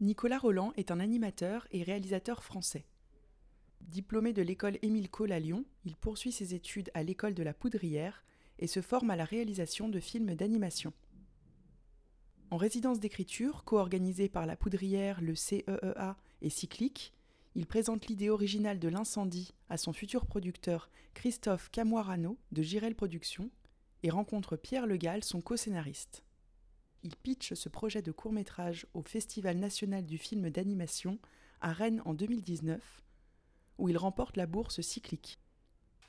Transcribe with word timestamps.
Nicolas 0.00 0.38
Roland 0.38 0.72
est 0.78 0.90
un 0.90 0.98
animateur 0.98 1.68
et 1.72 1.82
réalisateur 1.82 2.42
français. 2.42 2.86
Diplômé 3.82 4.32
de 4.32 4.40
l'école 4.40 4.78
Émile 4.80 5.10
Cole 5.10 5.32
à 5.32 5.38
Lyon, 5.38 5.66
il 5.84 5.94
poursuit 5.94 6.32
ses 6.32 6.54
études 6.54 6.90
à 6.94 7.02
l'école 7.02 7.34
de 7.34 7.42
la 7.42 7.52
Poudrière 7.52 8.24
et 8.58 8.66
se 8.66 8.80
forme 8.80 9.10
à 9.10 9.16
la 9.16 9.26
réalisation 9.26 9.90
de 9.90 10.00
films 10.00 10.34
d'animation. 10.34 10.94
En 12.50 12.56
résidence 12.56 12.98
d'écriture, 12.98 13.62
co-organisée 13.64 14.30
par 14.30 14.46
la 14.46 14.56
Poudrière, 14.56 15.20
le 15.20 15.34
CEEA 15.34 16.16
et 16.40 16.50
Cyclique, 16.50 17.12
il 17.54 17.66
présente 17.66 18.06
l'idée 18.06 18.30
originale 18.30 18.78
de 18.78 18.88
l'incendie 18.88 19.52
à 19.68 19.76
son 19.76 19.92
futur 19.92 20.24
producteur 20.24 20.88
Christophe 21.12 21.70
Camoirano 21.70 22.38
de 22.52 22.62
Girel 22.62 22.94
Productions 22.94 23.50
et 24.02 24.08
rencontre 24.08 24.56
Pierre 24.56 24.86
Legal, 24.86 25.22
son 25.24 25.42
co-scénariste. 25.42 26.22
Il 27.02 27.16
pitch 27.16 27.54
ce 27.54 27.68
projet 27.68 28.02
de 28.02 28.12
court-métrage 28.12 28.86
au 28.92 29.02
Festival 29.02 29.56
national 29.56 30.04
du 30.04 30.18
film 30.18 30.50
d'animation 30.50 31.18
à 31.60 31.72
Rennes 31.72 32.02
en 32.04 32.12
2019, 32.12 33.02
où 33.78 33.88
il 33.88 33.96
remporte 33.96 34.36
la 34.36 34.46
bourse 34.46 34.82
cyclique. 34.82 35.38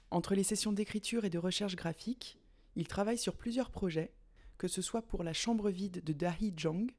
Entre 0.10 0.36
les 0.36 0.44
sessions 0.44 0.74
d'écriture 0.74 1.24
et 1.24 1.30
de 1.30 1.38
recherche 1.38 1.78
graphique, 1.78 2.38
il 2.76 2.88
travaille 2.88 3.18
sur 3.18 3.36
plusieurs 3.36 3.72
projets, 3.72 4.12
que 4.58 4.68
ce 4.68 4.82
soit 4.82 5.02
pour 5.02 5.24
La 5.24 5.34
chambre 5.34 5.70
vide 5.70 6.04
de 6.04 6.12
Dahi 6.12 6.54
Jong, 6.58 6.92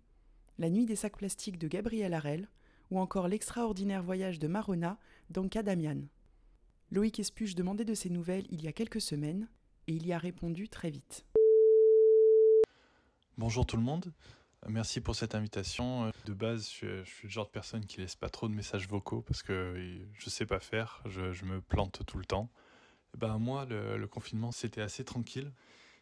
La 0.58 0.70
nuit 0.70 0.86
des 0.86 0.96
sacs 0.96 1.18
plastiques 1.18 1.58
de 1.58 1.68
Gabriel 1.68 2.14
Harel, 2.14 2.48
ou 2.90 2.98
encore 2.98 3.28
L'extraordinaire 3.28 4.02
voyage 4.02 4.38
de 4.38 4.48
Marona 4.48 4.98
d'Anka 5.28 5.62
Damian. 5.62 6.02
Loïc 6.90 7.20
Espuche 7.20 7.54
demandait 7.54 7.84
de 7.84 7.94
ses 7.94 8.10
nouvelles 8.10 8.46
il 8.50 8.62
y 8.62 8.68
a 8.68 8.72
quelques 8.72 9.00
semaines, 9.00 9.48
et 9.86 9.94
il 9.94 10.06
y 10.06 10.12
a 10.12 10.18
répondu 10.18 10.68
très 10.68 10.90
vite. 10.90 11.26
Bonjour 13.42 13.66
tout 13.66 13.76
le 13.76 13.82
monde, 13.82 14.12
merci 14.68 15.00
pour 15.00 15.16
cette 15.16 15.34
invitation. 15.34 16.12
De 16.26 16.32
base, 16.32 16.70
je 16.70 17.02
suis, 17.02 17.26
le 17.26 17.28
genre 17.28 17.46
de 17.46 17.50
personne 17.50 17.84
qui 17.84 18.00
laisse 18.00 18.14
pas 18.14 18.28
trop 18.28 18.46
de 18.46 18.54
messages 18.54 18.86
vocaux 18.86 19.20
parce 19.20 19.42
que 19.42 19.98
je 20.14 20.30
sais 20.30 20.46
pas 20.46 20.60
faire, 20.60 21.02
je, 21.06 21.44
me 21.44 21.60
plante 21.60 22.06
tout 22.06 22.18
le 22.18 22.24
temps. 22.24 22.48
Ben 23.18 23.38
moi, 23.38 23.66
le, 23.68 24.06
confinement, 24.06 24.52
c'était 24.52 24.80
assez 24.80 25.02
tranquille. 25.02 25.50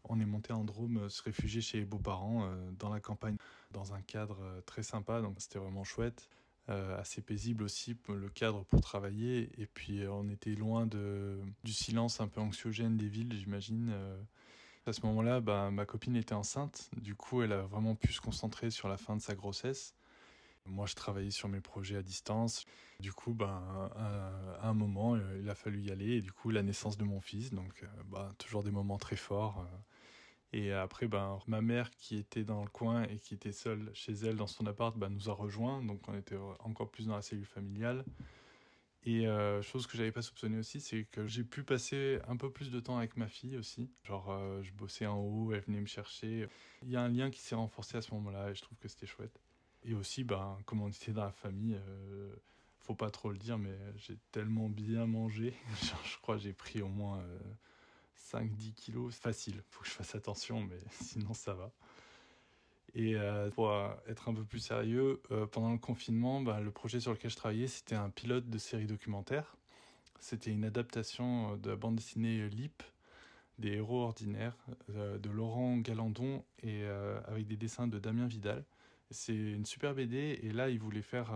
On 0.04 0.20
est 0.20 0.26
monté 0.26 0.52
en 0.52 0.64
Drôme, 0.64 0.98
euh, 0.98 1.08
se 1.08 1.22
réfugier 1.22 1.62
chez 1.62 1.78
les 1.78 1.86
beaux-parents 1.86 2.44
euh, 2.44 2.70
dans 2.78 2.92
la 2.92 3.00
campagne, 3.00 3.36
dans 3.70 3.94
un 3.94 4.02
cadre 4.02 4.36
euh, 4.42 4.60
très 4.66 4.82
sympa, 4.82 5.22
donc 5.22 5.36
c'était 5.38 5.58
vraiment 5.58 5.82
chouette. 5.82 6.28
assez 6.68 7.22
paisible 7.22 7.64
aussi 7.64 7.96
le 8.08 8.28
cadre 8.28 8.64
pour 8.66 8.82
travailler 8.82 9.50
et 9.56 9.66
puis 9.66 10.06
on 10.06 10.28
était 10.28 10.54
loin 10.54 10.86
de, 10.86 11.40
du 11.64 11.72
silence 11.72 12.20
un 12.20 12.28
peu 12.28 12.40
anxiogène 12.40 12.96
des 12.96 13.08
villes 13.08 13.34
j'imagine 13.34 13.92
à 14.86 14.92
ce 14.92 15.04
moment-là, 15.06 15.40
bah, 15.40 15.70
ma 15.70 15.84
copine 15.84 16.16
était 16.16 16.34
enceinte. 16.34 16.90
Du 16.96 17.14
coup, 17.14 17.42
elle 17.42 17.52
a 17.52 17.62
vraiment 17.62 17.94
pu 17.94 18.12
se 18.12 18.20
concentrer 18.20 18.70
sur 18.70 18.88
la 18.88 18.96
fin 18.96 19.16
de 19.16 19.20
sa 19.20 19.34
grossesse. 19.34 19.94
Moi, 20.66 20.86
je 20.86 20.94
travaillais 20.94 21.30
sur 21.30 21.48
mes 21.48 21.60
projets 21.60 21.96
à 21.96 22.02
distance. 22.02 22.64
Du 23.00 23.12
coup, 23.12 23.34
ben, 23.34 23.90
à 24.60 24.68
un 24.68 24.74
moment, 24.74 25.16
il 25.16 25.48
a 25.48 25.54
fallu 25.54 25.80
y 25.82 25.90
aller. 25.90 26.16
Et 26.16 26.20
du 26.20 26.32
coup, 26.32 26.50
la 26.50 26.62
naissance 26.62 26.96
de 26.96 27.04
mon 27.04 27.20
fils. 27.20 27.52
Donc, 27.52 27.82
euh, 27.82 27.86
bah, 28.06 28.30
toujours 28.38 28.62
des 28.62 28.70
moments 28.70 28.98
très 28.98 29.16
forts. 29.16 29.60
Euh. 29.60 29.78
Et 30.52 30.72
après, 30.72 31.06
ben, 31.06 31.38
ma 31.46 31.60
mère, 31.60 31.90
qui 31.90 32.16
était 32.16 32.44
dans 32.44 32.62
le 32.62 32.70
coin 32.70 33.04
et 33.04 33.18
qui 33.18 33.34
était 33.34 33.52
seule 33.52 33.90
chez 33.94 34.12
elle 34.12 34.36
dans 34.36 34.46
son 34.46 34.66
appart, 34.66 34.96
ben, 34.96 35.08
nous 35.08 35.30
a 35.30 35.32
rejoints. 35.32 35.82
Donc, 35.82 36.08
on 36.08 36.16
était 36.16 36.38
encore 36.60 36.90
plus 36.90 37.06
dans 37.06 37.16
la 37.16 37.22
cellule 37.22 37.46
familiale. 37.46 38.04
Et 39.04 39.26
euh, 39.26 39.62
chose 39.62 39.86
que 39.86 39.96
j'avais 39.96 40.12
pas 40.12 40.20
soupçonné 40.20 40.58
aussi, 40.58 40.80
c'est 40.80 41.04
que 41.04 41.26
j'ai 41.26 41.42
pu 41.42 41.62
passer 41.62 42.18
un 42.28 42.36
peu 42.36 42.50
plus 42.50 42.70
de 42.70 42.80
temps 42.80 42.98
avec 42.98 43.16
ma 43.16 43.28
fille 43.28 43.56
aussi. 43.56 43.90
Genre, 44.04 44.30
euh, 44.30 44.62
je 44.62 44.72
bossais 44.72 45.06
en 45.06 45.18
haut, 45.18 45.52
elle 45.52 45.60
venait 45.60 45.80
me 45.80 45.86
chercher. 45.86 46.48
Il 46.82 46.90
y 46.90 46.96
a 46.96 47.00
un 47.00 47.08
lien 47.08 47.30
qui 47.30 47.40
s'est 47.40 47.54
renforcé 47.54 47.96
à 47.96 48.02
ce 48.02 48.12
moment-là 48.14 48.50
et 48.50 48.54
je 48.54 48.60
trouve 48.60 48.76
que 48.78 48.88
c'était 48.88 49.06
chouette. 49.06 49.40
Et 49.84 49.94
aussi, 49.94 50.22
ben, 50.22 50.58
comme 50.66 50.82
on 50.82 50.88
était 50.88 51.12
dans 51.12 51.24
la 51.24 51.32
famille, 51.32 51.78
euh, 51.88 52.34
faut 52.80 52.94
pas 52.94 53.10
trop 53.10 53.30
le 53.30 53.38
dire, 53.38 53.56
mais 53.56 53.76
j'ai 53.96 54.18
tellement 54.32 54.68
bien 54.68 55.06
mangé. 55.06 55.54
Genre, 55.82 56.04
je 56.04 56.18
crois 56.18 56.36
que 56.36 56.42
j'ai 56.42 56.52
pris 56.52 56.82
au 56.82 56.88
moins 56.88 57.24
5-10 58.32 58.74
kilos. 58.74 59.14
Facile, 59.14 59.62
faut 59.70 59.80
que 59.80 59.88
je 59.88 59.94
fasse 59.94 60.14
attention, 60.14 60.60
mais 60.60 60.78
sinon 60.90 61.32
ça 61.32 61.54
va. 61.54 61.72
Et 62.94 63.14
euh, 63.14 63.50
pour 63.50 63.70
euh, 63.70 63.88
être 64.08 64.28
un 64.28 64.34
peu 64.34 64.44
plus 64.44 64.58
sérieux, 64.58 65.20
euh, 65.30 65.46
pendant 65.46 65.72
le 65.72 65.78
confinement, 65.78 66.40
bah, 66.40 66.60
le 66.60 66.70
projet 66.70 67.00
sur 67.00 67.12
lequel 67.12 67.30
je 67.30 67.36
travaillais, 67.36 67.68
c'était 67.68 67.94
un 67.94 68.10
pilote 68.10 68.48
de 68.48 68.58
série 68.58 68.86
documentaire. 68.86 69.56
C'était 70.18 70.50
une 70.50 70.64
adaptation 70.64 71.56
de 71.56 71.70
la 71.70 71.76
bande 71.76 71.96
dessinée 71.96 72.48
Lip, 72.48 72.82
des 73.58 73.74
héros 73.74 74.02
ordinaires, 74.02 74.56
de 74.88 75.30
Laurent 75.30 75.78
Galandon, 75.78 76.44
et 76.62 76.84
avec 77.26 77.46
des 77.46 77.56
dessins 77.56 77.86
de 77.86 77.98
Damien 77.98 78.26
Vidal. 78.26 78.64
C'est 79.10 79.34
une 79.34 79.64
super 79.64 79.94
BD, 79.94 80.38
et 80.42 80.52
là, 80.52 80.68
il 80.68 80.78
voulait 80.78 81.00
faire 81.00 81.32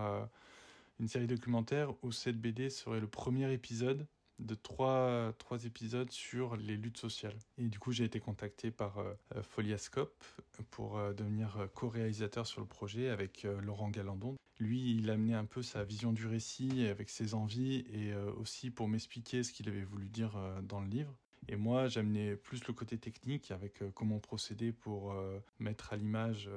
une 1.00 1.08
série 1.08 1.26
documentaire 1.26 1.94
où 2.02 2.12
cette 2.12 2.38
BD 2.38 2.68
serait 2.68 3.00
le 3.00 3.06
premier 3.06 3.50
épisode 3.54 4.06
de 4.44 4.54
trois, 4.54 5.32
trois 5.38 5.64
épisodes 5.64 6.10
sur 6.10 6.56
les 6.56 6.76
luttes 6.76 6.98
sociales. 6.98 7.36
Et 7.58 7.68
du 7.68 7.78
coup, 7.78 7.92
j'ai 7.92 8.04
été 8.04 8.20
contacté 8.20 8.70
par 8.70 8.98
euh, 8.98 9.14
Foliascope 9.42 10.24
pour 10.70 10.98
euh, 10.98 11.12
devenir 11.12 11.68
co-réalisateur 11.74 12.46
sur 12.46 12.60
le 12.60 12.66
projet 12.66 13.08
avec 13.08 13.44
euh, 13.44 13.60
Laurent 13.60 13.88
Galandon. 13.88 14.36
Lui, 14.60 14.96
il 14.96 15.10
a 15.10 15.14
amené 15.14 15.34
un 15.34 15.46
peu 15.46 15.62
sa 15.62 15.82
vision 15.82 16.12
du 16.12 16.26
récit 16.26 16.86
avec 16.86 17.10
ses 17.10 17.34
envies 17.34 17.84
et 17.92 18.14
aussi 18.14 18.70
pour 18.70 18.86
m'expliquer 18.86 19.42
ce 19.42 19.52
qu'il 19.52 19.68
avait 19.68 19.82
voulu 19.82 20.08
dire 20.08 20.38
dans 20.62 20.80
le 20.80 20.86
livre. 20.86 21.12
Et 21.48 21.56
moi, 21.56 21.88
j'amenais 21.88 22.36
plus 22.36 22.64
le 22.68 22.72
côté 22.72 22.96
technique 22.96 23.50
avec 23.50 23.82
comment 23.94 24.20
procéder 24.20 24.70
pour 24.70 25.12
mettre 25.58 25.92
à 25.92 25.96
l'image 25.96 26.48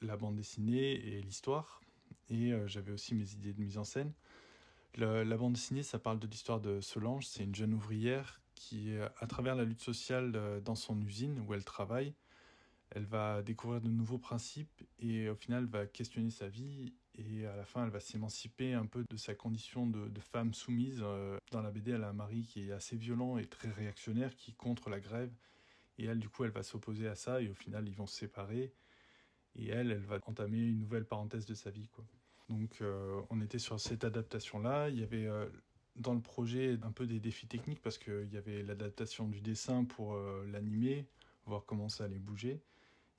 la 0.00 0.16
bande 0.16 0.36
dessinée 0.36 0.92
et 0.92 1.20
l'histoire. 1.20 1.82
Et 2.30 2.54
j'avais 2.64 2.92
aussi 2.92 3.14
mes 3.14 3.30
idées 3.32 3.52
de 3.52 3.60
mise 3.60 3.76
en 3.76 3.84
scène. 3.84 4.14
La, 4.96 5.36
bande 5.36 5.54
dessinée, 5.54 5.82
ça 5.82 5.98
parle 5.98 6.18
de 6.18 6.26
l'histoire 6.26 6.60
de 6.60 6.80
Solange. 6.80 7.26
C'est 7.26 7.44
une 7.44 7.54
jeune 7.54 7.72
ouvrière 7.72 8.42
qui, 8.54 8.94
à 9.20 9.26
travers 9.26 9.54
la 9.54 9.64
lutte 9.64 9.80
sociale 9.80 10.32
euh, 10.36 10.60
dans 10.60 10.74
son 10.74 11.00
usine 11.00 11.42
où 11.46 11.54
elle 11.54 11.64
travaille, 11.64 12.14
elle 12.90 13.06
va 13.06 13.42
découvrir 13.42 13.80
de 13.80 13.88
nouveaux 13.88 14.18
principes 14.18 14.82
et 14.98 15.30
au 15.30 15.34
final 15.34 15.64
va 15.64 15.86
questionner 15.86 16.30
sa 16.30 16.48
vie 16.48 16.94
et 17.14 17.46
à 17.46 17.56
la 17.56 17.64
fin 17.64 17.84
elle 17.84 17.90
va 17.90 18.00
s'émanciper 18.00 18.74
un 18.74 18.84
peu 18.84 19.04
de 19.08 19.16
sa 19.16 19.34
condition 19.34 19.86
de, 19.86 20.20
femme 20.20 20.52
soumise. 20.52 21.00
Euh, 21.02 21.38
dans 21.50 21.62
la 21.62 21.70
BD, 21.70 21.92
elle 21.92 22.04
a 22.04 22.10
un 22.10 22.12
mari 22.12 22.42
qui 22.42 22.68
est 22.68 22.72
assez 22.72 22.96
violent 22.96 23.38
et 23.38 23.46
très 23.46 23.70
réactionnaire 23.70 24.34
qui 24.36 24.50
est 24.50 24.56
contre 24.56 24.90
la 24.90 25.00
grève 25.00 25.32
et 25.98 26.04
elle 26.04 26.18
du 26.18 26.28
coup 26.28 26.44
elle 26.44 26.50
va 26.50 26.62
s'opposer 26.62 27.08
à 27.08 27.14
ça 27.14 27.40
et 27.40 27.48
au 27.48 27.54
final 27.54 27.88
ils 27.88 27.94
vont 27.94 28.06
se 28.06 28.16
séparer 28.16 28.74
et 29.54 29.68
elle 29.68 29.90
elle 29.90 30.04
va 30.04 30.18
entamer 30.26 30.58
une 30.58 30.78
nouvelle 30.78 31.06
parenthèse 31.06 31.46
de 31.46 31.54
sa 31.54 31.70
vie 31.70 31.88
quoi. 31.88 32.04
Donc 32.52 32.78
euh, 32.82 33.20
on 33.30 33.40
était 33.40 33.58
sur 33.58 33.80
cette 33.80 34.04
adaptation-là. 34.04 34.90
Il 34.90 34.98
y 34.98 35.02
avait 35.02 35.26
euh, 35.26 35.48
dans 35.96 36.12
le 36.12 36.20
projet 36.20 36.78
un 36.82 36.92
peu 36.92 37.06
des 37.06 37.18
défis 37.18 37.46
techniques 37.46 37.80
parce 37.80 37.96
qu'il 37.96 38.28
y 38.30 38.36
avait 38.36 38.62
l'adaptation 38.62 39.26
du 39.26 39.40
dessin 39.40 39.84
pour 39.84 40.14
euh, 40.14 40.46
l'animer, 40.52 41.06
voir 41.46 41.64
comment 41.64 41.88
ça 41.88 42.04
allait 42.04 42.18
bouger. 42.18 42.60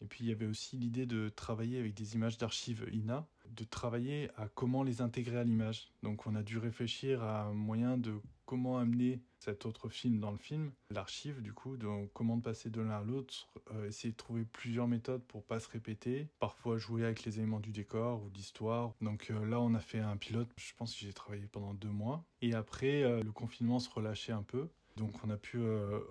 Et 0.01 0.05
puis 0.05 0.25
il 0.25 0.29
y 0.29 0.31
avait 0.31 0.45
aussi 0.45 0.77
l'idée 0.77 1.07
de 1.07 1.29
travailler 1.29 1.79
avec 1.79 1.95
des 1.95 2.13
images 2.13 2.37
d'archives 2.37 2.87
INA, 2.91 3.25
de 3.49 3.63
travailler 3.63 4.29
à 4.35 4.47
comment 4.49 4.83
les 4.83 5.01
intégrer 5.01 5.37
à 5.37 5.43
l'image. 5.43 5.91
Donc 6.03 6.27
on 6.27 6.35
a 6.35 6.43
dû 6.43 6.59
réfléchir 6.59 7.23
à 7.23 7.43
un 7.45 7.53
moyen 7.53 7.97
de 7.97 8.13
comment 8.45 8.77
amener 8.77 9.19
cet 9.43 9.65
autre 9.65 9.89
film 9.89 10.19
dans 10.19 10.31
le 10.31 10.37
film, 10.37 10.71
l'archive 10.89 11.41
du 11.41 11.51
coup, 11.51 11.75
donc 11.75 12.09
comment 12.13 12.39
passer 12.39 12.69
de 12.69 12.79
l'un 12.79 13.01
à 13.01 13.03
l'autre, 13.03 13.49
euh, 13.71 13.87
essayer 13.87 14.11
de 14.13 14.17
trouver 14.17 14.45
plusieurs 14.45 14.87
méthodes 14.87 15.21
pour 15.23 15.43
pas 15.43 15.59
se 15.59 15.69
répéter, 15.69 16.29
parfois 16.39 16.77
jouer 16.77 17.03
avec 17.03 17.25
les 17.25 17.39
éléments 17.39 17.59
du 17.59 17.71
décor 17.71 18.23
ou 18.23 18.29
d'histoire. 18.29 18.93
Donc 19.01 19.31
euh, 19.31 19.45
là 19.45 19.59
on 19.59 19.73
a 19.73 19.81
fait 19.81 19.99
un 19.99 20.15
pilote, 20.15 20.47
je 20.55 20.71
pense 20.77 20.93
que 20.93 21.01
j'ai 21.01 21.11
travaillé 21.11 21.45
pendant 21.47 21.73
deux 21.73 21.89
mois. 21.89 22.23
Et 22.41 22.53
après 22.53 23.03
euh, 23.03 23.21
le 23.21 23.31
confinement 23.33 23.79
se 23.79 23.89
relâchait 23.89 24.31
un 24.31 24.43
peu. 24.43 24.69
Donc 24.95 25.13
on 25.25 25.29
a 25.29 25.37
pu 25.37 25.59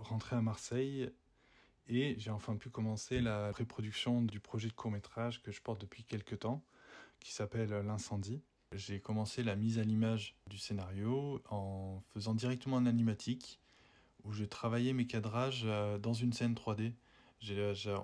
rentrer 0.01 0.35
à 0.35 0.43
Marseille 0.43 1.09
et 1.87 2.17
j'ai 2.19 2.31
enfin 2.31 2.57
pu 2.57 2.69
commencer 2.69 3.21
la 3.21 3.51
pré-production 3.53 4.23
du 4.23 4.41
projet 4.41 4.69
de 4.69 4.73
court-métrage 4.73 5.41
que 5.43 5.53
je 5.53 5.63
porte 5.63 5.81
depuis 5.81 6.03
quelques 6.03 6.41
temps, 6.41 6.65
qui 7.21 7.33
s'appelle 7.33 7.71
L'incendie. 7.71 8.43
J'ai 8.75 9.01
commencé 9.01 9.43
la 9.43 9.57
mise 9.57 9.79
à 9.79 9.83
l'image 9.83 10.37
du 10.49 10.59
scénario 10.59 11.43
en 11.51 12.03
faisant 12.13 12.35
directement 12.35 12.79
un 12.79 12.87
animatique, 12.87 13.61
où 14.25 14.33
je 14.33 14.45
travaillais 14.45 14.93
mes 14.93 15.07
cadrages 15.07 15.65
euh, 15.67 15.99
dans 15.99 16.15
une 16.15 16.33
scène 16.33 16.55
3D. 16.55 16.93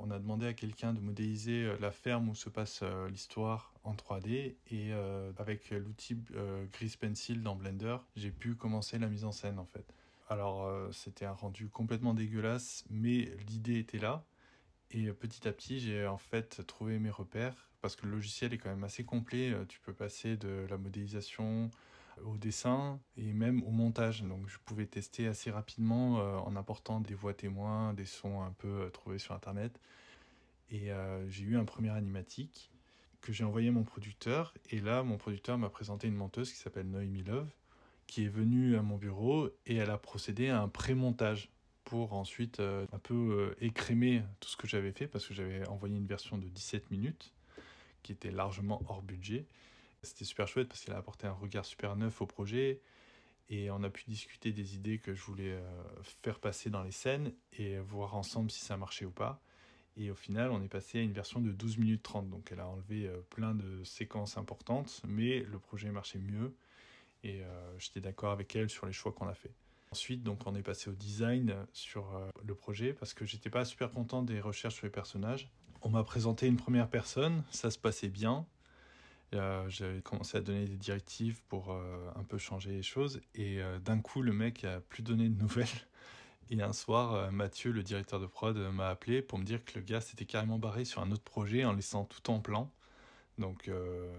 on 0.01 0.11
a 0.11 0.19
demandé 0.19 0.47
à 0.47 0.53
quelqu'un 0.53 0.93
de 0.93 1.01
modéliser 1.01 1.73
la 1.81 1.91
ferme 1.91 2.29
où 2.29 2.35
se 2.35 2.49
passe 2.49 2.83
l'histoire 3.09 3.73
en 3.85 3.95
3D 3.95 4.57
et 4.71 4.93
avec 5.39 5.71
l'outil 5.71 6.17
Gris 6.73 6.97
Pencil 7.01 7.43
dans 7.43 7.55
Blender, 7.55 7.99
j'ai 8.17 8.33
pu 8.33 8.57
commencer 8.57 8.99
la 8.99 9.09
mise 9.09 9.25
en 9.25 9.33
scène 9.33 9.61
en 9.61 9.65
fait. 9.65 9.95
Alors 10.29 10.69
c'était 10.93 11.25
un 11.25 11.33
rendu 11.33 11.69
complètement 11.69 12.15
dégueulasse, 12.15 12.85
mais 12.91 13.31
l'idée 13.49 13.79
était 13.79 13.99
là. 13.99 14.25
Et 14.91 15.13
petit 15.13 15.47
à 15.47 15.53
petit, 15.53 15.81
j'ai 15.81 16.07
en 16.07 16.19
fait 16.19 16.67
trouvé 16.67 16.99
mes 16.99 17.11
repères 17.11 17.69
parce 17.81 17.95
que 17.95 18.07
le 18.07 18.13
logiciel 18.13 18.53
est 18.55 18.59
quand 18.59 18.71
même 18.71 18.85
assez 18.85 19.05
complet. 19.05 19.55
Tu 19.69 19.81
peux 19.81 19.93
passer 19.93 20.37
de 20.37 20.67
la 20.71 20.79
modélisation 20.79 21.71
au 22.25 22.37
dessin 22.37 23.01
et 23.17 23.33
même 23.33 23.63
au 23.65 23.71
montage. 23.71 24.23
Donc 24.23 24.49
je 24.49 24.59
pouvais 24.65 24.87
tester 24.87 25.27
assez 25.27 25.51
rapidement 25.51 26.21
euh, 26.21 26.37
en 26.39 26.57
apportant 26.57 27.01
des 27.01 27.15
voix 27.15 27.35
témoins, 27.35 27.95
des 27.95 28.05
sons 28.05 28.43
un 28.43 28.53
peu 28.53 28.69
euh, 28.83 28.91
trouvés 28.91 29.19
sur 29.19 29.35
internet. 29.35 29.79
Et 30.71 30.93
euh, 30.93 31.29
j'ai 31.29 31.45
eu 31.45 31.57
un 31.57 31.65
premier 31.65 31.91
animatique 31.91 32.71
que 33.21 33.33
j'ai 33.33 33.45
envoyé 33.45 33.69
à 33.69 33.73
mon 33.73 33.85
producteur. 33.85 34.55
Et 34.71 34.81
là, 34.81 35.03
mon 35.03 35.17
producteur 35.17 35.59
m'a 35.59 35.71
présenté 35.71 36.09
une 36.09 36.15
monteuse 36.15 36.53
qui 36.53 36.59
s'appelle 36.59 36.89
Noémie 36.89 37.25
Love, 37.25 37.49
qui 38.07 38.25
est 38.25 38.29
venue 38.29 38.77
à 38.77 38.83
mon 38.83 38.97
bureau 38.97 39.49
et 39.67 39.77
elle 39.77 39.91
a 39.91 39.99
procédé 39.99 40.49
à 40.49 40.61
un 40.61 40.69
pré-montage 40.69 41.51
pour 41.89 42.13
ensuite 42.13 42.61
un 42.61 42.99
peu 42.99 43.57
écrémer 43.63 44.23
tout 44.41 44.51
ce 44.51 44.59
que 44.59 44.69
j'avais 44.69 44.93
fait 44.93 45.07
parce 45.07 45.27
que 45.27 45.33
j'avais 45.33 45.67
envoyé 45.69 45.97
une 45.97 46.07
version 46.07 46.37
de 46.37 46.47
17 46.47 46.91
minutes 46.91 47.33
qui 48.03 48.13
était 48.13 48.31
largement 48.31 48.83
hors 48.89 49.01
budget. 49.01 49.47
C'était 50.03 50.27
super 50.27 50.47
chouette 50.47 50.69
parce 50.69 50.83
qu'il 50.83 50.93
a 50.93 50.99
apporté 50.99 51.27
un 51.27 51.33
regard 51.33 51.65
super 51.65 51.97
neuf 51.97 52.21
au 52.21 52.27
projet 52.27 52.83
et 53.51 53.71
on 53.71 53.83
a 53.83 53.91
pu 53.91 54.05
discuter 54.07 54.53
des 54.53 54.75
idées 54.75 54.99
que 54.99 55.15
je 55.15 55.23
voulais 55.23 55.53
euh, 55.53 55.63
faire 56.03 56.39
passer 56.39 56.69
dans 56.71 56.83
les 56.83 56.91
scènes 56.91 57.33
et 57.55 57.79
voir 57.79 58.15
ensemble 58.15 58.51
si 58.51 58.61
ça 58.61 58.77
marchait 58.77 59.07
ou 59.07 59.11
pas. 59.11 59.41
Et 59.97 60.11
au 60.11 60.15
final, 60.15 60.51
on 60.51 60.63
est 60.63 60.69
passé 60.69 60.99
à 60.99 61.03
une 61.03 61.13
version 61.13 61.41
de 61.41 61.51
12 61.51 61.79
minutes 61.79 62.03
30. 62.03 62.29
Donc 62.29 62.53
elle 62.53 62.61
a 62.61 62.69
enlevé 62.69 63.09
euh, 63.09 63.21
plein 63.31 63.55
de 63.55 63.83
séquences 63.85 64.37
importantes, 64.37 65.01
mais 65.09 65.41
le 65.41 65.59
projet 65.59 65.91
marchait 65.91 66.19
mieux. 66.19 66.55
Et 67.25 67.43
euh, 67.43 67.79
j'étais 67.79 68.01
d'accord 68.01 68.31
avec 68.31 68.55
elle 68.55 68.69
sur 68.69 68.87
les 68.87 68.93
choix 68.93 69.13
qu'on 69.13 69.27
a 69.27 69.35
fait. 69.35 69.53
Ensuite, 69.91 70.23
donc, 70.23 70.47
on 70.47 70.55
est 70.55 70.63
passé 70.63 70.91
au 70.91 70.95
design 70.95 71.55
sur 71.73 72.21
le 72.45 72.55
projet 72.55 72.93
parce 72.93 73.15
que 73.15 73.25
j'étais 73.25 73.51
pas 73.51 73.65
super 73.65 73.91
content 73.91 74.23
des 74.23 74.41
recherches 74.41 74.75
sur 74.75 74.87
les 74.87 74.93
personnages. 74.93 75.51
On 75.83 75.89
m'a 75.89 76.05
présenté 76.05 76.47
une 76.47 76.57
première 76.57 76.89
personne, 76.89 77.43
ça 77.51 77.71
se 77.71 77.79
passait 77.79 78.09
bien. 78.09 78.47
Euh, 79.35 79.69
j'avais 79.69 80.01
commencé 80.01 80.39
à 80.39 80.41
donner 80.41 80.65
des 80.67 80.77
directives 80.77 81.43
pour 81.49 81.73
euh, 81.73 82.11
un 82.17 82.25
peu 82.25 82.39
changer 82.39 82.71
les 82.71 82.83
choses. 82.83 83.21
Et 83.35 83.61
euh, 83.61 83.79
d'un 83.79 84.01
coup, 84.01 84.23
le 84.23 84.33
mec 84.33 84.65
a 84.65 84.81
plus 84.81 85.03
donné 85.03 85.29
de 85.29 85.39
nouvelles. 85.39 85.67
Et 86.51 86.63
un 86.63 86.73
soir, 86.73 87.31
Mathieu, 87.31 87.73
le 87.73 87.83
directeur 87.83 88.21
de 88.21 88.27
prod, 88.27 88.57
m'a 88.57 88.89
appelé 88.89 89.21
pour 89.21 89.39
me 89.39 89.45
dire 89.45 89.63
que 89.67 89.79
le 89.79 89.85
gars 89.85 90.01
s'était 90.01 90.25
carrément 90.25 90.59
barré 90.59 90.87
sur 90.87 91.03
un 91.03 91.11
autre 91.13 91.23
projet 91.23 91.67
en 91.67 91.75
laissant 91.75 92.07
tout 92.07 92.31
en 92.31 92.41
plan. 92.41 92.73
Donc, 93.37 93.71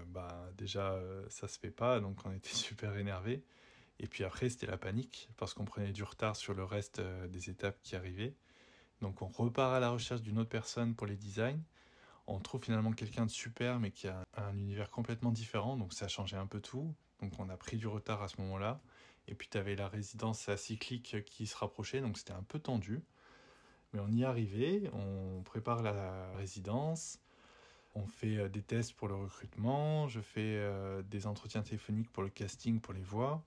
bah, 0.10 0.48
déjà, 0.56 1.02
ça 1.30 1.48
se 1.48 1.58
fait 1.58 1.72
pas. 1.72 2.00
Donc, 2.00 2.24
on 2.26 2.32
était 2.32 2.50
super 2.54 2.96
énervés. 2.98 3.42
Et 4.00 4.08
puis 4.08 4.24
après, 4.24 4.50
c'était 4.50 4.68
la 4.68 4.78
panique 4.78 5.30
parce 5.38 5.54
qu'on 5.54 5.66
prenait 5.66 5.92
du 5.92 6.04
retard 6.04 6.36
sur 6.36 6.54
le 6.54 6.64
reste 6.64 7.02
des 7.30 7.50
étapes 7.50 7.80
qui 7.84 7.96
arrivaient. 7.96 8.36
Donc, 9.02 9.22
on 9.22 9.28
repart 9.28 9.74
à 9.74 9.80
la 9.80 9.90
recherche 9.90 10.22
d'une 10.22 10.40
autre 10.40 10.50
personne 10.50 10.96
pour 10.96 11.08
les 11.08 11.16
designs 11.16 11.62
on 12.30 12.40
trouve 12.40 12.64
finalement 12.64 12.92
quelqu'un 12.92 13.26
de 13.26 13.32
super, 13.32 13.80
mais 13.80 13.92
qui 13.92 14.08
a 14.08 14.24
un 14.38 14.56
univers 14.58 14.90
complètement 14.90 15.32
différent, 15.32 15.76
donc 15.78 15.94
ça 15.94 16.06
a 16.06 16.08
changé 16.08 16.38
un 16.38 16.46
peu 16.46 16.62
tout. 16.62 16.94
Donc 17.22 17.34
on 17.40 17.50
a 17.50 17.58
pris 17.58 17.78
du 17.78 17.88
retard 17.88 18.22
à 18.22 18.28
ce 18.28 18.40
moment-là. 18.42 18.80
Et 19.28 19.36
puis 19.36 19.48
tu 19.50 19.58
avais 19.58 19.76
la 19.76 19.88
résidence 19.88 20.54
cyclique 20.56 21.24
qui 21.26 21.48
se 21.48 21.58
rapprochait, 21.58 22.02
donc 22.02 22.18
c'était 22.18 22.34
un 22.34 22.44
peu 22.44 22.60
tendu. 22.60 23.02
Mais 23.94 24.00
on 24.00 24.10
y 24.10 24.24
arrivé, 24.24 24.90
on 24.94 25.42
prépare 25.44 25.82
la 25.82 26.32
résidence, 26.34 27.20
on 27.96 28.06
fait 28.06 28.38
euh, 28.38 28.50
des 28.50 28.62
tests 28.62 28.94
pour 28.94 29.08
le 29.08 29.16
recrutement, 29.16 30.08
je 30.08 30.22
fais 30.22 30.58
euh, 30.58 31.02
des 31.02 31.26
entretiens 31.26 31.64
téléphoniques 31.64 32.12
pour 32.12 32.22
le 32.22 32.30
casting, 32.30 32.80
pour 32.80 32.94
les 32.94 33.02
voix. 33.02 33.44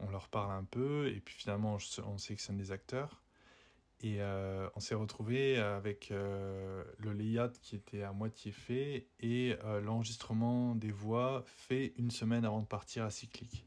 On 0.00 0.10
leur 0.10 0.28
parle 0.28 0.52
un 0.52 0.64
peu, 0.64 1.08
et 1.08 1.20
puis 1.20 1.34
finalement 1.34 1.78
on 2.04 2.18
sélectionne 2.18 2.56
des 2.56 2.72
acteurs. 2.72 3.20
Et 4.02 4.16
euh, 4.20 4.68
on 4.76 4.80
s'est 4.80 4.94
retrouvé 4.94 5.58
avec 5.58 6.10
euh, 6.10 6.82
le 6.98 7.12
layout 7.12 7.52
qui 7.60 7.76
était 7.76 8.02
à 8.02 8.12
moitié 8.12 8.50
fait 8.50 9.06
et 9.20 9.56
euh, 9.64 9.80
l'enregistrement 9.80 10.74
des 10.74 10.90
voix 10.90 11.44
fait 11.44 11.92
une 11.98 12.10
semaine 12.10 12.46
avant 12.46 12.62
de 12.62 12.66
partir 12.66 13.04
à 13.04 13.10
Cyclic. 13.10 13.66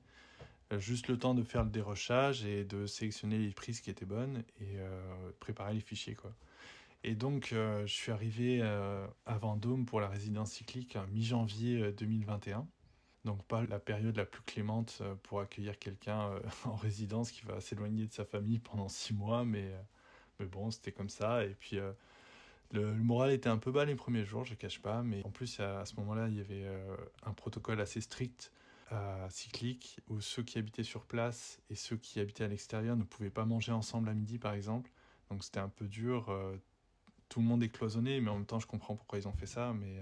juste 0.80 1.07
le 1.07 1.19
temps 1.19 1.35
de 1.35 1.44
faire 1.44 1.63
le 1.63 1.69
dérochage 1.69 2.45
et 2.45 2.63
de 2.63 2.88
sélectionner 2.88 3.38
les 3.38 3.51
prises 3.51 3.79
qui 3.79 3.91
étaient 3.91 4.06
bonnes 4.06 4.44
et 4.59 4.79
préparer 5.39 5.75
les 5.75 5.81
fichiers. 5.81 6.15
Quoi. 6.15 6.33
Et 7.03 7.13
donc, 7.13 7.50
je 7.51 7.86
suis 7.86 8.12
arrivé 8.12 8.63
à 8.63 9.38
Vendôme 9.38 9.86
pour 9.86 10.01
la 10.01 10.07
résidence 10.07 10.51
cyclique 10.51 10.97
mi-janvier 11.12 11.91
2021. 11.91 12.65
Donc 13.25 13.44
pas 13.44 13.64
la 13.64 13.80
période 13.80 14.18
la 14.18 14.25
plus 14.25 14.42
clémente 14.44 15.02
pour 15.24 15.40
accueillir 15.40 15.80
quelqu'un 15.80 16.31
en 16.66 16.75
résidence 16.75 17.31
qui 17.31 17.46
va 17.46 17.62
s'éloigner 17.62 18.08
de 18.08 18.14
sa 18.14 18.25
famille 18.25 18.60
pendant 18.60 18.90
six 18.90 19.14
mois, 19.14 19.46
mais 19.46 19.72
mais 20.40 20.46
bon, 20.46 20.72
c'était 20.72 20.92
comme 20.92 21.10
ça. 21.10 21.46
Et 21.46 21.56
puis, 21.60 21.78
euh, 21.78 21.92
le, 22.72 22.94
moral 22.94 23.31
était 23.31 23.50
un 23.50 23.58
peu 23.58 23.72
bas 23.72 23.86
les 23.86 23.96
premiers 23.96 24.25
jours, 24.25 24.46
je 24.46 24.56
cache 24.56 24.81
pas. 24.81 25.04
Mais 25.04 25.24
en 25.25 25.31
plus, 25.31 25.60
à, 25.60 25.86
ce 25.86 25.96
moment-là, 25.98 26.28
il 26.28 26.38
y 26.38 26.42
avait 26.42 26.66
euh, 26.66 26.96
un 27.24 27.34
protocole 27.34 27.80
assez 27.81 28.02
strict 28.02 28.52
cyclique 29.30 29.98
où 30.08 30.22
ceux 30.22 30.44
qui 30.44 30.60
habitaient 30.60 30.84
sur 30.84 31.04
place 31.04 31.60
et 31.72 31.74
ceux 31.74 31.98
qui 31.98 32.20
habitaient 32.20 32.44
à 32.44 32.48
l'extérieur 32.48 32.96
ne 32.96 33.04
pouvaient 33.04 33.31
pas 33.31 33.44
manger 33.44 33.72
ensemble 33.72 34.08
à 34.08 34.14
midi, 34.14 34.38
par 34.38 34.54
exemple. 34.54 34.92
Donc 35.31 35.44
c'était 35.44 35.62
un 35.62 35.70
peu 35.70 35.88
dur. 35.88 36.30
Euh, 36.30 36.56
tout 37.28 37.40
le 37.40 37.48
monde 37.48 37.64
est 37.64 37.70
cloisonné, 37.70 38.22
mais 38.22 38.30
en 38.30 38.36
même 38.36 38.46
temps, 38.46 38.60
je 38.60 38.68
comprends 38.68 38.96
pourquoi 38.96 39.18
ils 39.18 39.28
ont 39.28 39.34
fait 39.34 39.48
ça. 39.48 39.74
Mais 39.74 39.98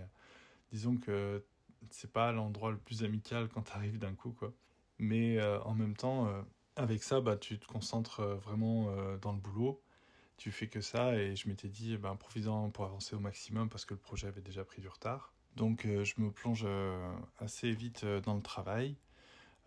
disons 0.74 0.98
que 0.98 1.42
c'est 1.90 2.12
pas 2.12 2.32
l'endroit 2.32 2.72
le 2.72 2.78
plus 2.78 3.04
amical 3.04 3.50
quand 3.50 3.64
tu 3.64 3.74
arrives 3.74 4.00
d'un 4.00 4.14
coup, 4.14 4.32
quoi. 4.32 4.54
Mais 5.00 5.42
en 5.42 5.74
même 5.74 5.96
temps, 5.96 6.30
avec 6.76 7.02
ça, 7.02 7.22
bah, 7.22 7.36
tu 7.38 7.58
te 7.58 7.66
concentres 7.66 8.22
vraiment 8.22 8.96
dans 9.18 9.32
le 9.34 9.40
boulot 9.40 9.82
tu 10.42 10.52
fais 10.52 10.68
que 10.68 10.82
ça 10.82 11.16
et 11.18 11.36
je 11.36 11.48
m'étais 11.48 11.68
dit 11.68 11.98
ben 11.98 12.16
profitant 12.16 12.72
pour 12.72 12.86
avancer 12.86 13.16
au 13.16 13.20
maximum 13.20 13.70
parce 13.70 13.86
que 13.86 13.94
le 13.94 14.00
projet 14.00 14.26
avait 14.26 14.42
déjà 14.42 14.64
pris 14.64 14.82
du 14.82 14.88
retard. 14.88 15.32
Donc 15.56 15.86
euh, 15.86 16.04
je 16.04 16.16
me 16.18 16.32
plonge 16.32 16.64
euh, 16.66 17.14
assez 17.38 17.72
vite 17.72 18.06
euh, 18.06 18.22
dans 18.22 18.34
le 18.34 18.42
travail. 18.42 18.96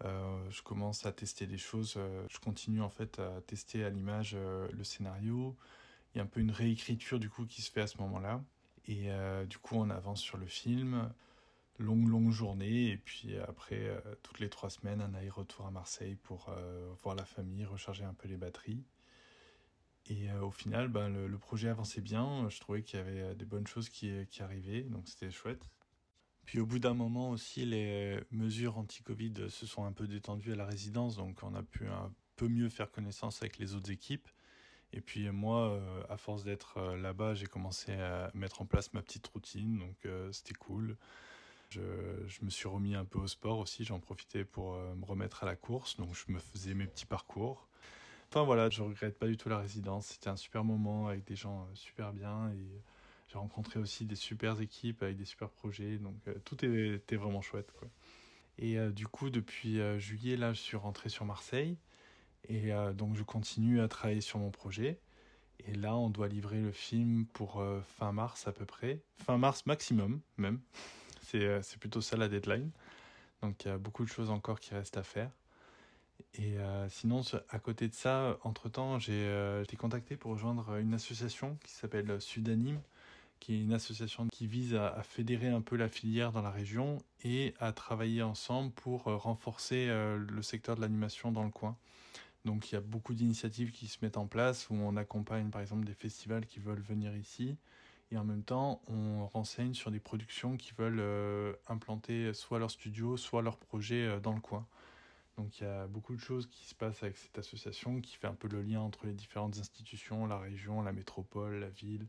je 0.03 0.63
commence 0.63 1.07
à 1.07 1.13
tester 1.13 1.47
des 1.47 1.59
choses. 1.59 1.97
je 2.29 2.39
continue 2.41 2.83
en 2.83 2.89
fait 2.89 3.21
à 3.21 3.41
tester 3.43 3.85
à 3.85 3.91
l'image 3.91 4.37
le 4.37 4.85
scénario. 4.85 5.57
Il 6.13 6.19
y 6.19 6.21
a 6.21 6.25
un 6.25 6.27
peu 6.27 6.41
une 6.41 6.51
réécriture 6.51 7.21
du 7.21 7.31
coup 7.31 7.47
qui 7.47 7.63
se 7.63 7.71
fait 7.71 7.83
à 7.83 7.87
ce 7.87 7.99
moment-là. 7.99 8.43
Et 8.89 9.09
du 9.49 9.59
coup 9.59 9.77
on 9.77 9.89
avance 9.91 10.21
sur 10.21 10.39
le 10.39 10.47
film. 10.47 11.09
Longue 11.79 12.09
longue 12.09 12.31
journée 12.31 12.91
et 12.91 12.97
puis 12.97 13.37
après 13.39 13.91
toutes 14.23 14.39
les 14.39 14.49
trois 14.49 14.71
semaines 14.71 15.01
un 15.01 15.13
aller-retour 15.13 15.67
à 15.67 15.73
Marseille 15.73 16.15
pour 16.15 16.49
voir 17.03 17.17
la 17.17 17.25
famille, 17.25 17.65
recharger 17.65 18.05
un 18.05 18.15
peu 18.15 18.29
les 18.29 18.37
batteries. 18.37 18.85
Et 20.07 20.31
euh, 20.31 20.43
au 20.43 20.51
final, 20.51 20.89
ben, 20.89 21.09
le, 21.09 21.39
projet 21.39 21.69
avançait 21.69 22.01
bien. 22.01 22.49
Je 22.49 22.61
trouvais 22.61 22.83
qu'il 22.83 22.99
y 22.99 23.03
avait 23.03 23.21
euh, 23.21 23.35
des 23.35 23.47
bonnes 23.47 23.67
choses 23.67 23.89
qui, 23.89 24.11
qui 24.29 24.43
arrivaient, 24.43 24.83
donc 24.83 25.09
c'était 25.09 25.31
chouette. 25.31 25.71
Puis 26.45 26.61
au 26.61 26.67
bout 26.67 26.79
d'un 26.79 26.93
moment 26.93 27.31
aussi, 27.31 27.65
les 27.65 28.21
mesures 28.31 28.77
anti-Covid 28.77 29.49
se 29.49 29.67
sont 29.67 29.85
un 29.87 29.93
peu 29.93 30.07
détendues 30.07 30.53
à 30.53 30.57
la 30.57 30.67
résidence, 30.67 31.17
donc 31.17 31.43
on 31.43 31.55
a 31.55 31.63
pu 31.63 31.87
un 31.87 32.13
peu 32.37 32.49
mieux 32.49 32.69
faire 32.69 32.91
connaissance 32.91 33.41
avec 33.41 33.59
les 33.59 33.75
autres 33.75 33.91
équipes. 33.91 34.29
Et 34.93 35.01
puis 35.01 35.31
moi, 35.31 35.71
euh, 35.71 36.03
à 36.11 36.19
force 36.19 36.45
d'être 36.45 36.97
là-bas, 36.97 37.33
j'ai 37.33 37.47
commencé 37.47 37.93
à 37.93 38.31
mettre 38.35 38.61
en 38.61 38.67
place 38.67 38.93
ma 38.93 39.01
petite 39.01 39.27
routine, 39.29 39.79
donc 39.79 40.07
c'était 40.33 40.55
cool. 40.55 40.99
Je, 41.71 41.81
me 42.43 42.51
suis 42.51 42.69
remis 42.69 42.95
un 42.95 43.05
peu 43.05 43.19
au 43.19 43.27
sport 43.27 43.59
aussi, 43.59 43.85
j'en 43.85 43.99
profitais 43.99 44.45
pour 44.45 44.77
me 44.77 45.05
remettre 45.05 45.43
à 45.43 45.47
la 45.47 45.57
course, 45.57 45.97
donc 45.97 46.15
je 46.15 46.33
me 46.33 46.39
faisais 46.39 46.75
mes 46.75 46.87
petits 46.87 47.07
parcours. 47.07 47.67
Enfin 48.35 48.43
voilà, 48.43 48.69
je 48.69 48.83
regrette 48.83 49.17
pas 49.17 49.29
du 49.29 49.37
tout 49.37 49.49
la 49.49 49.59
résidence. 49.59 50.07
C'était 50.07 50.29
un 50.29 50.35
super 50.35 50.65
moment 50.65 51.07
avec 51.07 51.25
des 51.25 51.37
gens 51.37 51.63
euh, 51.63 51.75
super 51.77 52.13
bien 52.13 52.51
et 52.51 52.83
j'ai 53.29 53.39
rencontré 53.39 53.79
aussi 53.79 54.07
des 54.07 54.17
super 54.17 54.61
équipes 54.61 55.05
avec 55.05 55.17
des 55.17 55.25
super 55.25 55.51
projets. 55.51 55.99
Donc 55.99 56.17
euh, 56.27 56.35
tout 56.45 56.65
était 56.65 57.15
vraiment 57.15 57.43
chouette. 57.43 57.73
Et 58.59 58.77
euh, 58.77 58.91
du 58.91 59.07
coup, 59.07 59.31
depuis 59.31 59.79
juillet, 60.01 60.37
là, 60.37 60.53
je 60.53 60.61
suis 60.61 60.77
rentré 60.77 61.11
sur 61.11 61.25
Marseille. 61.25 61.77
Et 62.49 62.73
donc 62.95 63.15
je 63.15 63.23
continue 63.23 63.81
à 63.81 63.87
travailler 63.87 64.21
sur 64.21 64.41
mon 64.41 64.51
projet. 64.51 64.99
Et 65.61 65.73
là, 65.73 65.97
on 65.97 66.11
doit 66.11 66.27
livrer 66.27 66.61
le 66.61 66.73
film 66.73 67.27
pour 67.27 67.65
fin 67.97 68.11
mars 68.11 68.49
à 68.49 68.53
peu 68.53 68.67
près. 68.67 69.01
Fin 69.25 69.39
mars 69.39 69.65
maximum 69.65 70.21
même. 70.37 70.61
C'est 71.25 71.79
plutôt 71.79 72.01
ça 72.01 72.17
la 72.17 72.29
deadline. 72.29 72.71
Donc 73.43 73.65
il 73.65 73.69
y 73.69 73.71
a 73.71 73.79
beaucoup 73.79 74.05
de 74.05 74.09
choses 74.09 74.31
encore 74.31 74.61
qui 74.61 74.75
restent 74.75 74.97
à 74.97 75.03
faire. 75.03 75.31
Et 76.37 76.59
euh, 76.59 76.89
sinon, 76.89 77.23
à 77.49 77.59
côté 77.59 77.89
de 77.89 77.95
ça, 77.95 78.39
entre-temps, 78.43 78.99
j'ai 78.99 79.13
euh, 79.13 79.63
été 79.63 79.77
contacté 79.77 80.17
pour 80.17 80.33
rejoindre 80.33 80.77
une 80.77 80.95
association 80.95 81.57
qui 81.65 81.73
s'appelle 81.73 82.21
Sudanim, 82.21 82.81
qui 83.41 83.55
est 83.55 83.61
une 83.61 83.73
association 83.73 84.27
qui 84.29 84.47
vise 84.47 84.75
à, 84.75 85.03
fédérer 85.03 85.49
un 85.49 85.61
peu 85.61 85.77
la 85.77 85.89
filière 85.89 86.33
dans 86.33 86.43
la 86.43 86.51
région 86.51 86.99
et 87.25 87.55
à 87.61 87.73
travailler 87.73 88.23
ensemble 88.23 88.73
pour 88.73 89.09
euh, 89.09 89.17
renforcer 89.17 89.89
le 89.89 90.43
secteur 90.43 90.77
de 90.77 90.81
l'animation 90.81 91.31
dans 91.31 91.45
le 91.45 91.51
coin. 91.51 91.77
Donc 92.45 92.71
il 92.71 92.75
y 92.75 92.79
a 92.79 92.81
beaucoup 92.81 93.15
d'initiatives 93.15 93.71
qui 93.71 93.87
se 93.87 93.99
mettent 94.03 94.19
en 94.19 94.27
place 94.27 94.69
où 94.71 94.75
on 94.75 94.97
accompagne 94.97 95.51
par 95.51 95.63
exemple 95.63 95.87
des 95.87 95.95
festivals 95.95 96.47
qui 96.47 96.61
veulent 96.61 96.83
venir 96.83 97.17
ici 97.17 97.57
et 98.15 98.19
en 98.19 98.25
même 98.25 98.45
temps 98.45 98.81
on 98.87 99.27
renseigne 99.27 99.75
sur 99.75 99.91
des 99.91 100.01
productions 100.01 100.57
qui 100.57 100.73
veulent 100.73 101.01
euh, 101.01 101.53
implanter 101.69 102.33
soit 102.33 102.59
leur 102.59 102.71
studio, 102.71 103.17
soit 103.17 103.43
leur 103.43 103.59
projet 103.59 104.07
euh, 104.07 104.21
dans 104.21 104.33
le 104.33 104.41
coin. 104.41 104.67
Donc 105.37 105.59
il 105.59 105.65
y 105.65 105.67
a 105.67 105.89
beaucoup 105.89 106.15
de 106.15 106.21
choses 106.21 106.47
qui 106.47 106.65
se 106.65 106.75
passent 106.75 107.03
avec 107.03 107.17
cette 107.17 107.37
association 107.39 108.01
qui 108.01 108.17
fait 108.17 108.29
un 108.29 108.35
peu 108.35 108.47
le 108.47 108.63
lien 108.63 108.81
entre 108.81 109.07
les 109.07 109.13
différentes 109.13 109.59
institutions, 109.59 110.27
la 110.27 110.39
région, 110.39 110.81
la 110.83 110.93
métropole, 110.93 111.59
la 111.59 111.71
ville. 111.71 112.07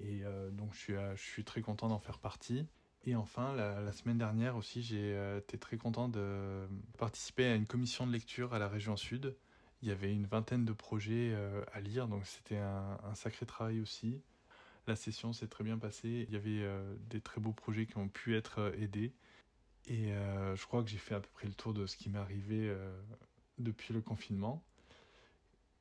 Et 0.00 0.22
euh, 0.24 0.50
donc 0.50 0.74
je 0.74 1.16
suis, 1.16 1.44
très 1.44 1.62
content 1.62 1.88
d'en 1.88 1.98
faire 1.98 2.18
partie. 2.18 2.66
Et 3.04 3.16
enfin, 3.16 3.54
la, 3.54 3.92
semaine 3.92 4.18
dernière 4.18 4.54
aussi, 4.56 4.82
j'ai 4.82 5.16
été 5.38 5.58
très 5.58 5.76
content 5.76 6.08
de 6.08 6.68
participer 6.98 7.46
à 7.46 7.56
une 7.56 7.66
commission 7.66 8.06
de 8.06 8.12
lecture 8.12 8.54
à 8.54 8.60
la 8.60 8.68
région 8.68 8.96
sud 8.96 9.34
il 9.82 9.88
y 9.88 9.90
avait 9.90 10.12
une 10.12 10.26
vingtaine 10.26 10.64
de 10.64 10.72
projets 10.72 11.36
à 11.72 11.80
lire, 11.80 12.06
donc 12.06 12.24
c'était 12.24 12.58
un, 12.58 13.14
sacré 13.14 13.44
travail 13.44 13.80
aussi. 13.80 14.20
La 14.86 14.96
session 14.96 15.32
s'est 15.32 15.46
très 15.46 15.64
bien 15.64 15.78
passée. 15.78 16.26
Il 16.28 16.34
y 16.34 16.36
avait 16.36 16.62
euh, 16.62 16.94
des 17.08 17.20
très 17.20 17.40
beaux 17.40 17.52
projets 17.52 17.86
qui 17.86 17.96
ont 17.98 18.08
pu 18.08 18.36
être 18.36 18.58
euh, 18.58 18.72
aidés. 18.80 19.12
Et 19.86 20.12
je 20.54 20.64
crois 20.66 20.84
que 20.84 20.88
j'ai 20.88 20.98
fait 20.98 21.16
à 21.16 21.20
peu 21.20 21.28
près 21.34 21.48
le 21.48 21.54
tour 21.54 21.74
de 21.74 21.86
ce 21.86 21.96
qui 21.96 22.08
m'est 22.08 22.18
arrivé 22.18 22.72
depuis 23.58 23.92
le 23.92 24.00
confinement. 24.00 24.62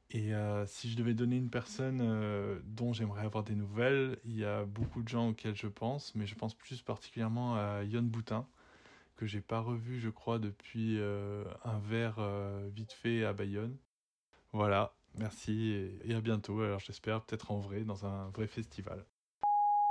Et 0.09 0.31
si 0.65 0.89
je 0.89 0.97
devais 0.97 1.13
donner 1.13 1.37
une 1.37 1.51
personne 1.51 2.59
dont 2.63 2.93
j'aimerais 2.93 3.23
avoir 3.23 3.43
des 3.43 3.53
nouvelles, 3.53 4.17
il 4.25 4.35
y 4.35 4.43
a 4.43 4.65
beaucoup 4.65 5.03
de 5.03 5.07
gens 5.07 5.29
auxquels 5.29 5.55
je 5.55 5.67
pense, 5.67 6.15
mais 6.15 6.25
je 6.25 6.33
pense 6.33 6.55
plus 6.55 6.81
particulièrement 6.81 7.55
à 7.57 7.83
Yon 7.83 8.01
Boutin, 8.01 8.47
que 9.17 9.27
j'ai 9.27 9.41
pas 9.41 9.59
revu, 9.59 9.99
je 9.99 10.09
crois, 10.09 10.39
depuis 10.39 10.99
un 10.99 11.79
verre 11.81 12.19
vite 12.73 12.93
fait 12.93 13.23
à 13.23 13.33
Bayonne. 13.33 13.77
Voilà, 14.51 14.95
merci 15.15 15.99
et, 16.03 16.13
à 16.13 16.21
bientôt. 16.21 16.61
Alors 16.61 16.79
j'espère 16.79 17.21
peut-être 17.23 17.51
en 17.51 17.59
vrai 17.59 17.83
dans 17.83 18.05
un 18.05 18.29
vrai 18.29 18.47
festival. 18.47 19.05